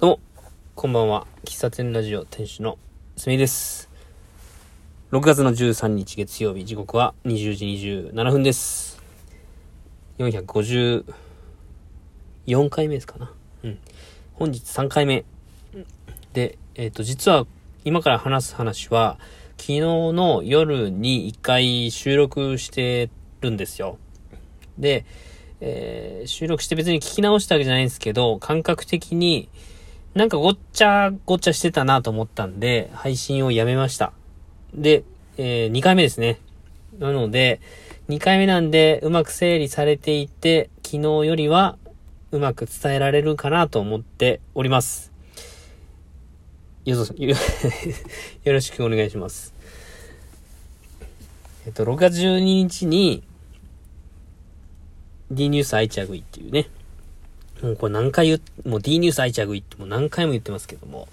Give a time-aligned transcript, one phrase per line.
[0.00, 0.20] どうも、
[0.76, 1.26] こんばんは。
[1.44, 2.78] 喫茶店ラジオ店主の
[3.18, 3.90] すみです。
[5.12, 9.02] 6月の13日月曜日、時刻は20時27分です。
[10.16, 11.04] 454
[12.70, 13.30] 回目ですかな。
[13.62, 13.78] うん。
[14.32, 15.26] 本日3回目。
[16.32, 17.46] で、えっ、ー、と、実は
[17.84, 19.18] 今から話す話は、
[19.58, 23.10] 昨日の夜に1回収録して
[23.42, 23.98] るんですよ。
[24.78, 25.04] で、
[25.60, 29.50] えー、収録して別に聞き直したわけじゃないんですけど、感覚的に、
[30.14, 34.12] なんかごっちゃごっちゃしてたなと思ったんで、配信をやめました。
[34.74, 35.04] で、
[35.36, 36.40] えー、2回目ですね。
[36.98, 37.60] なので、
[38.08, 41.78] 2回目なんで、うまく整理されていて、昨日よりは、
[42.32, 45.12] うまく伝えられるかなと思っております。
[46.84, 46.96] よ、
[48.44, 49.54] よろしくお願いします。
[51.66, 53.22] えっと、6月12日に、
[55.30, 56.68] D ニュース愛着いっていうね、
[57.62, 61.08] もうこれ何回言もう D ニュース愛着行っても何回も言ってますけども、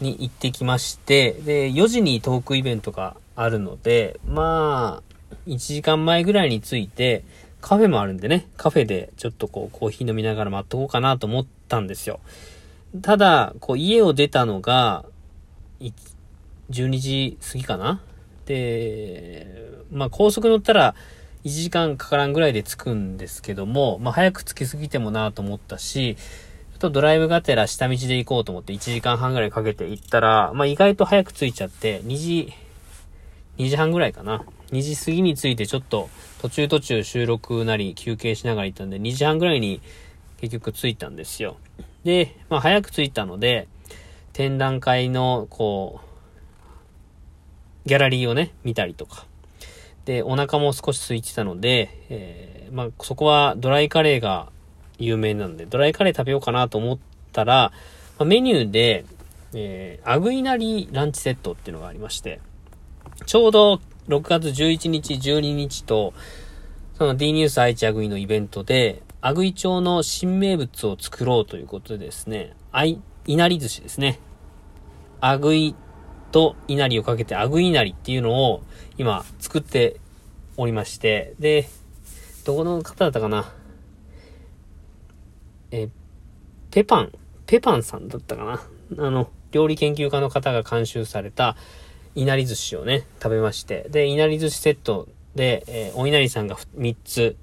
[0.00, 7.24] に行ってきまして、で、4時にトークイベントがあるので、まあ、1時間前ぐらいに着いて、
[7.60, 12.18] カフェもあるんでね、カフェでちょっとこうコーヒー飲みながら待っとこうかなと思ったんですよ。
[13.00, 15.04] ただ、こう家を出たのが、
[16.70, 18.00] 12時過ぎかな？
[18.46, 19.46] で、
[19.92, 20.94] まあ高速乗ったら
[21.44, 32.52] 1時間かからんぐらいで着くんですけども、まあ早く着きすぎてもなと思ったし、ちょっとドライブがてら下道で行こうと思って1時間半ぐらいかけて行ったら、まあ意外と早く着いちゃって、2時、
[33.58, 34.44] 2時半ぐらいかな。
[34.70, 36.08] 2時過ぎに着いてちょっと
[36.40, 39.80] 途中途中収録なり休憩しながら行ったんで、2時半ぐらいに
[40.40, 41.56] 結局着いたんですよ。
[42.04, 43.68] で、まあ早く着いたので、
[44.32, 46.00] 展覧会のこ
[47.84, 49.26] う、ギャラリーをね、見たりとか、
[50.04, 54.50] で、お腹も少し空いてたので、えー、まあ、そこはドライカレーが
[54.98, 56.98] 有名なんで、ドライカレー食べようかなと思っ
[57.32, 57.72] たら、
[58.18, 59.04] まあ、メニューで、
[59.54, 62.40] えー、アグイナリランチセットっていうのがありまして、
[63.26, 66.14] ちょうど6月11日、12日と、
[66.98, 74.18] その D ニュース愛知アグイのイベントで、アグイ町の新名物を作ろうということでですね、あい、いなり寿司ですね。
[75.20, 75.76] アグイ
[76.32, 78.62] と稲荷をかけてアグ稲荷っていうのを
[78.98, 80.00] 今作って
[80.56, 81.68] おりまして、で、
[82.44, 83.52] どこの方だったかな？
[85.70, 85.88] え、
[86.70, 87.12] ペパン、
[87.46, 89.06] ペパンさんだったかな？
[89.06, 91.56] あの、料理研究家の方が監修された
[92.14, 97.36] いなり寿司をね、食べまして、で、いなり寿司セットで、えー、お稲荷さんが3つ、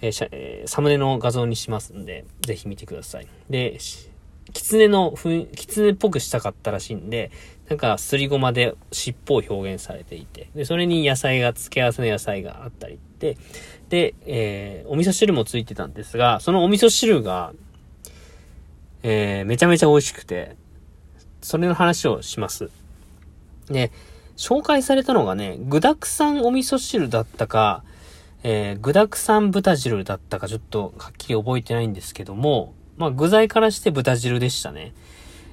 [0.00, 3.26] ええー、サムネの画像にしますんで、ぜひ見てください。
[3.48, 3.78] で、
[4.52, 7.30] 狐のふ、狐っぽくしたかったらしいんで、
[7.68, 13.36] なんかすりごまで尻尾を表現されていて、で、それに野菜が、付け合わせの野菜があったりで、
[13.88, 17.52] で、えー、お味噌汁もついてたんですが、そのお味噌汁が、
[19.02, 20.56] えー、めちゃめちゃ美味しくて、
[21.40, 22.70] それの話をします。
[23.68, 23.92] で、
[24.36, 27.82] 紹介されたのがね、具沢山お味噌汁だったか、
[28.42, 34.92] えー、具沢山豚汁だったかちょっとはっきり覚えてないんですけども、まあ具材からして豚汁でしたね。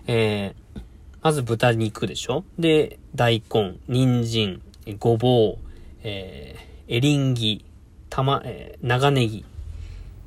[0.07, 0.81] えー、
[1.21, 2.43] まず豚肉でしょ？
[2.57, 4.61] で、大根、人参、
[4.99, 5.57] ごぼう、
[6.03, 7.63] えー、エリンギ、
[8.09, 9.45] たま、えー、長ネギ。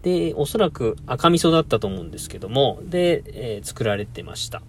[0.02, 4.62] で、おそらく赤味噌だったと思うんですけども、で、えー、作られてました。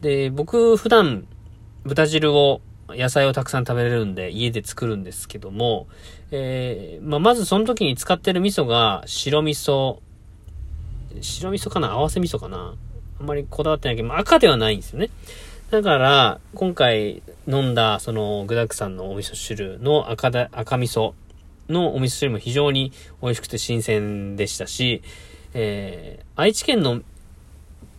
[0.00, 1.26] で、僕、普段、
[1.84, 2.60] 豚汁を、
[2.90, 5.86] 野菜をたくさん食べれるんで、家で作るんですけども、
[6.30, 9.98] えー、まあ、まずその時に使ってる味噌が、白味噌、
[11.20, 11.92] 白味噌かな？
[11.92, 12.74] 合わせ味噌かな？
[13.20, 15.10] あんまりこだわってないけど、赤ではないんですよね。
[15.70, 21.12] だから、今回飲んだ、その、具沢山のお味噌汁の赤だ、赤味噌
[21.68, 25.02] のお味噌汁も非常に美味しくて新鮮でしたし、
[25.54, 27.02] えー、愛知県の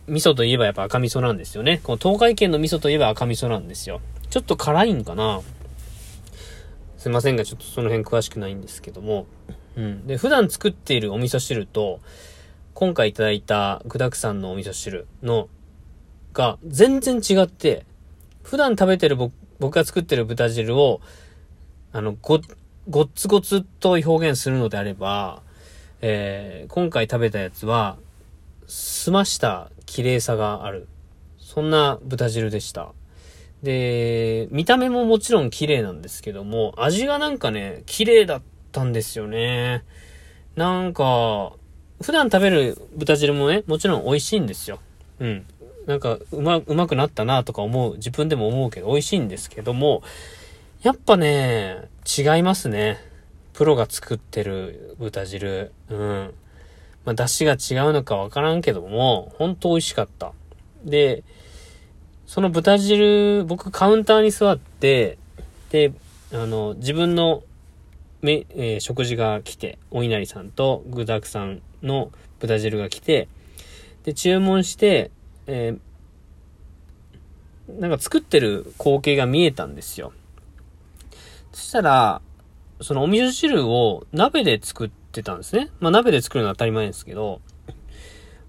[0.08, 1.80] 味噌といえばやっぱ赤味噌なんですよね。
[1.82, 4.00] この東海県の味噌といえば赤味噌なんですよ。
[4.28, 5.40] ちょっと辛いんかな？
[6.98, 9.26] すいませんが、ちょっとその辺詳しくないんですけども。
[9.76, 10.06] うん。
[10.06, 12.00] で、普段作っているお味噌汁と、
[12.74, 15.48] 今回いただいた具沢山のお味噌汁の、
[16.32, 17.84] が全然違って、
[18.42, 19.16] 普段食べてる
[19.60, 21.00] 僕が作ってる豚汁を、
[21.92, 22.40] あの、ご、
[22.88, 25.42] ごっつごつと表現するのであれば、
[26.00, 27.96] えー、今回食べたやつは、
[28.66, 30.88] 澄ました綺麗さがある。
[31.38, 32.92] そんな豚汁でした。
[33.62, 38.42] で、見た目ももちろん綺麗なんですけども、味がなんかね、綺麗だっ
[38.72, 39.84] たんですよね。
[40.56, 41.52] なんか、
[42.02, 44.78] 普段食べる豚汁もね、もちろん美味しいんですよ。
[45.20, 45.46] うん。
[45.86, 50.02] なんか、うま、うまくなったなとか思う、自分でも思うけど、美味しいんですけども、
[50.82, 52.98] やっぱね、違いますね。
[53.52, 55.72] プロが作ってる豚汁。
[55.90, 56.34] うん。
[57.04, 60.32] まあ、出汁が違うのかわからんけども、ほんと美味しかった。
[60.84, 61.24] で、
[62.26, 65.18] その豚汁、僕カウンターに座って、
[65.70, 65.92] で、
[66.32, 67.42] あの、自分の
[68.22, 73.28] め、えー、食事が来て、お稲荷さんと具沢山の豚汁が来て、
[74.04, 75.10] で、注文して、
[75.46, 80.12] えー、なんか作ってる光景が見えたんですよ。
[81.52, 82.20] そしたら、
[82.80, 85.70] そのお味噌汁を鍋で作ってたんですね。
[85.80, 87.40] まあ鍋で作るのは当たり前ですけど、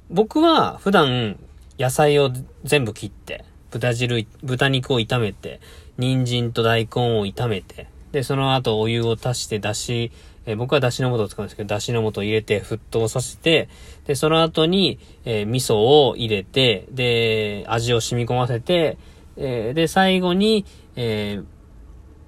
[0.10, 1.40] 僕は普段
[1.80, 2.32] 野菜を
[2.64, 5.60] 全部切って、豚汁、豚肉を炒めて、
[5.98, 10.12] 人参と大根を炒めて、で、その後お湯を足して出汁、
[10.46, 13.70] えー、僕は出汁の素を使うんですけど、出汁の素を入れて沸騰させて、
[14.06, 18.98] で、その後に、えー、味噌を入れて、で、味を染み込ませて、
[19.38, 21.46] えー、で、最後に、えー、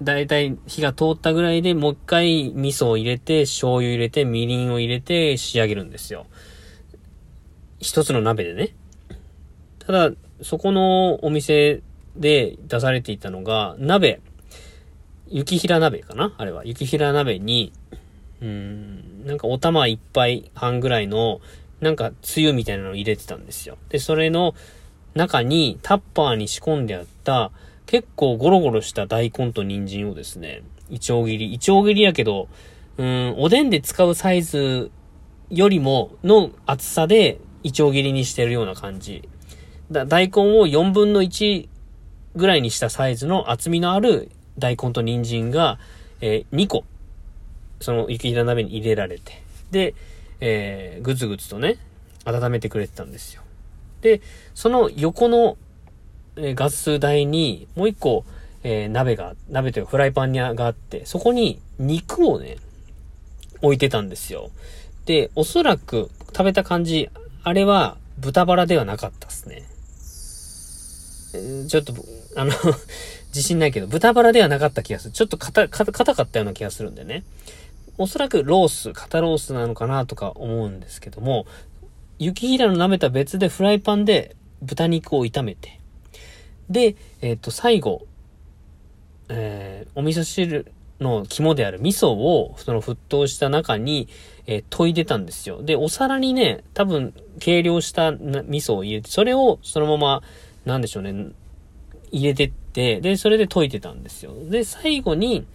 [0.02, 6.26] だいたい火が通ったぐらいでもう一回味噌を入れて、醤油入れて、みりんを入れて仕上げるんですよ。
[7.78, 8.74] 一つの鍋でね。
[9.78, 10.10] ただ、
[10.42, 11.82] そこのお店
[12.16, 14.20] で出されていたのが、鍋。
[15.28, 16.34] 雪平鍋かな？
[16.38, 16.64] あれは。
[16.64, 17.72] 雪平鍋に、
[18.42, 21.40] うん、なんかお玉一杯半ぐらいの、
[21.80, 23.76] なんかつゆみたいなのを入れてたんですよ。
[23.88, 24.54] で、それの
[25.14, 27.50] 中にタッパーに仕込んであった、
[27.86, 32.48] 結構ゴロゴロした大根と人参をですね、イチョウ切り、イチョウ切りやけど、
[32.98, 34.90] うん、おでんで使うサイズ
[35.50, 39.28] よりもの厚さでイチョウ切りにしてるような感じ。
[39.90, 41.68] だ大根を4分の1
[42.34, 45.78] ぐらいにしたサイズの厚みのある大根と人参が、
[46.20, 46.84] えー、2個、
[47.80, 49.94] その雪平鍋に入れられて、で、
[50.40, 51.78] えー、ぐつぐつとね、
[52.24, 53.42] 温めてくれてたんですよ。
[54.00, 54.20] で、
[54.54, 55.56] その横の、
[56.36, 58.24] えー、ガス台に、もう一個、
[58.62, 62.56] えー、鍋が、鍋というかフライパンにがあって、そこに肉をね、
[63.62, 64.50] 置いてたんですよ。
[65.06, 67.08] で、おそらく食べた感じ、
[67.42, 69.62] あれは豚バラではなかったっすね。
[71.68, 71.94] ちょっと、
[72.34, 72.52] あの
[73.28, 75.12] 自信ないけど、豚バラではなかった気がする。
[75.12, 77.24] ちょっと硬、硬かったような気がするんでね。
[77.98, 81.46] おそらくロース、肩ロースなのかなとか思うんですけども、
[82.18, 85.80] 雪平の舐めた別でフライパンで豚肉を炒めて、
[86.70, 88.06] で、えっ、ー、と、最後、
[89.28, 94.08] えー、お味噌汁の肝である味噌を、その沸騰した中に、
[94.46, 95.62] えー、研いでたんですよ。
[95.62, 98.18] で、お皿にね、多分、計量した味
[98.60, 100.22] 噌を入れて、それをそのまま、
[100.64, 101.32] なんでしょうね、
[102.10, 104.32] 入れてって、で、それで解いてたんですよ。
[104.48, 105.46] で、最後に、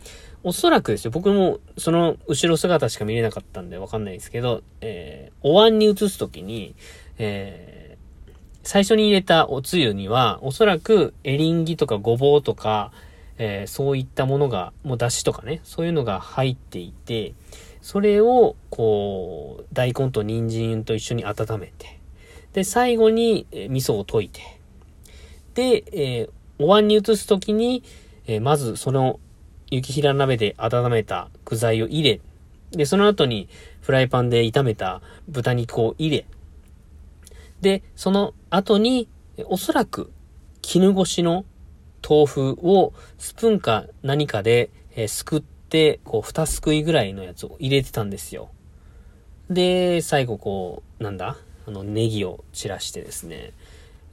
[0.44, 6.76] おそらくですよ、僕もその後ろ姿しか見れなかったんでわかんないですけど、えー、お椀に移すときに、
[7.20, 12.92] えー、最初に入れたおつゆには、おそらくエリンギとかごぼうとか、
[13.38, 17.34] えー、そういったものが、もう出汁とかね、そういうのが入っていて、
[17.82, 22.00] それを、こう、大根と人参と一緒に温めて、
[22.54, 24.42] で、最後に、え味噌を溶いて、
[25.54, 26.30] で、えー、
[26.64, 27.84] お椀に移すときに、
[28.28, 29.20] えー、まずその
[29.72, 32.20] 雪平鍋で温めた具材を入れ、
[32.72, 33.50] で、その後に
[33.82, 36.26] フライパンで炒めた豚肉を入れ、
[37.62, 39.08] で、その後に、
[39.46, 40.12] おそらく
[40.62, 41.46] 絹ごしの
[42.08, 48.50] 豆腐をスプーンか何かで、えー、すくって、こう、二すくいぐらいのやつを入れてたんですよ。
[49.50, 51.38] で、最後こう、なんだ？
[51.68, 53.54] あの、ネギを散らしてですね、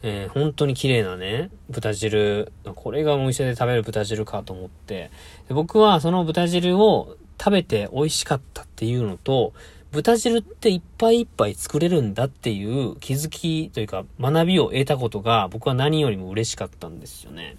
[0.03, 5.11] えー、本当に綺麗なね、豚汁、これがお店で食べる豚汁かと思って、
[5.49, 9.53] 僕はその豚汁を食べて美味しかったっていうのと、
[9.91, 17.57] 豚汁っていっぱいいっぱい作れるんだっていう気づきというか学びを得たことが僕は何よりも嬉しかったんですよね。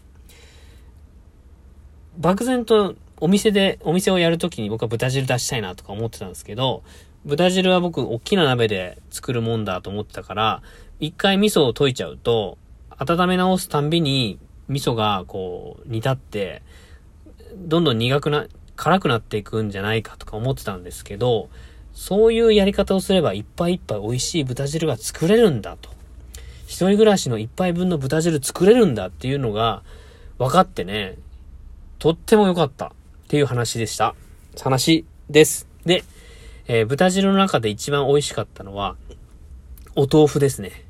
[2.18, 6.84] 漠然とお店で、お店をやるときに僕は豚汁出したいなとか思ってたんですけど、
[7.26, 10.62] 豚汁は僕、大きな鍋で作るもんだと思ってたから、
[11.00, 12.58] 一回味噌を溶いちゃうと、
[12.98, 14.38] 温め直すたんびに
[14.68, 16.62] 味噌がこう煮立って、
[17.56, 21.50] どんどん苦くな、辛くなっていくんじゃないかとか思ってたんですけど、
[21.94, 25.90] そういうやり方をすればいっぱいいっぱい美味しい豚汁が作れるんだと。
[26.68, 29.84] 一人暮らしの一杯分の豚汁作れるんだっていうのが
[30.38, 31.18] 分かってね、
[31.98, 32.92] とっても良かったっ
[33.28, 34.16] ていう話でした。
[34.62, 35.66] 話です。
[35.86, 36.04] で、
[36.68, 38.98] えー、豚汁の中で一番美味しかったのは、
[39.96, 40.89] お豆腐ですね。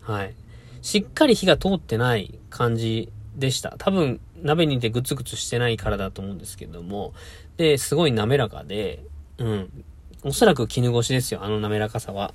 [0.00, 0.34] はい。
[0.82, 3.74] しっかり火が通ってない感じでした。
[3.78, 7.12] 多分、鍋にてグツグツしてないからだと思うんですけども、
[7.56, 9.04] で、すごい滑らかで、
[9.38, 9.84] うん。
[10.22, 12.34] おそらく絹ごしですよ、あの滑らかさは。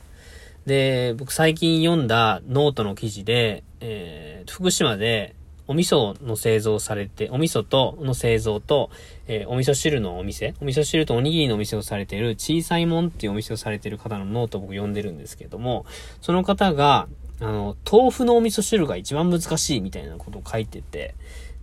[0.65, 5.35] で、僕最近読んだノートの記事で、えー、福島で
[5.67, 8.89] お味噌の製造されて、お味噌と、の製造と、
[9.27, 15.85] えー、お味噌汁のお店、お味噌汁とおにぎりのお店をされている、小さいもんっていうお店をされている方のノートを僕読んでるんですけども、
[16.21, 17.07] その方が、
[17.39, 21.15] あの、豆腐のお味噌汁が一番難しいみたいなことを書いてて、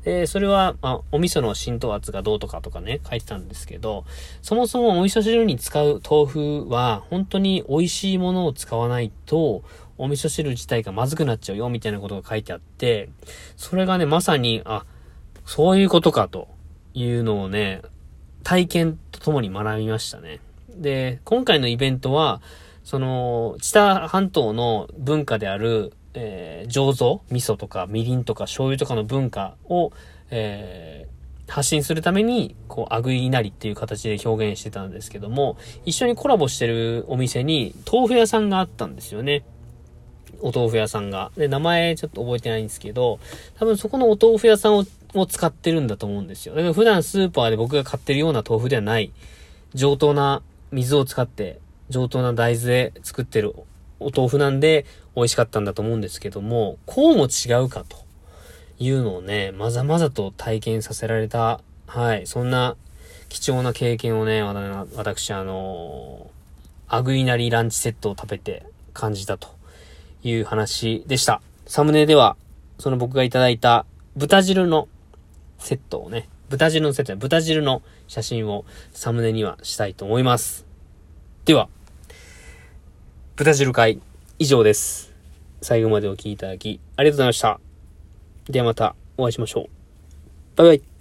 [0.05, 4.05] で、それは、まあ、お味噌の浸透圧がどうとかとかね、書いてたんですけど、
[4.43, 9.63] そもそもお味噌汁に使う豆腐は、本当に美味しいものを使わないと、
[10.03, 13.09] お味噌汁自体がまずくなっちゃうよ、みたいなことが書いてあって、
[13.57, 14.85] それがね、まさに、あ、
[15.47, 16.49] そういうことか、と
[16.93, 17.83] いうのをね、
[18.43, 20.41] 体験とともに学びましたね。
[20.75, 22.43] で、今回のイベントは、
[22.83, 29.93] その、知多半島の文化である、えー、醸造味噌とかみりんとか醤油とかの文化を、
[30.31, 39.45] えー、発信するために、こう、あぐいなりっていう形で表現してたんですけども、一緒にコラボしてるお店に豆腐屋さんがあったんですよね。
[40.43, 41.31] お豆腐屋さんが。
[41.37, 43.19] で、名前ちょっと覚えてないんですけど、
[43.59, 44.85] 多分そこのお豆腐屋さんを
[45.15, 46.55] を使ってるんだと思うんですよ。
[46.55, 49.13] だから普段スーパーで僕が買ってるような豆腐ではない、
[49.75, 51.59] 上等な水を使って、
[51.91, 53.55] 上等な大豆で作ってる
[54.01, 57.99] お豆腐なんで美味しかったんだと思うんですけども、こうも違うかと
[58.79, 62.77] いうのをね、まざまざと体験させられた、はい、そんな
[63.29, 69.49] 貴重な経験をね、私、あのー、アグイナリランチセットを食べて感じたと
[70.23, 71.41] いう話でした。
[71.67, 72.37] サムネでは、
[72.79, 73.87] その僕がいただいた
[74.17, 74.89] 豚汁の
[75.59, 80.67] セットをね、豚汁のセット豚汁の写真をサムネにはしたいと思います。
[81.45, 81.69] では、
[83.37, 84.01] 豚汁会
[84.39, 85.13] 以上です。
[85.63, 87.61] 最後までお聴きいただきありがとうございました。
[88.47, 89.67] ではまたお会いしましょう。
[90.57, 90.92] バイバイ。